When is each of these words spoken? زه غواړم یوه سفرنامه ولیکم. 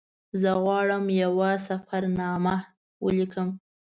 زه 0.41 0.49
غواړم 0.61 1.03
یوه 1.23 1.49
سفرنامه 1.67 2.55
ولیکم. 3.03 3.47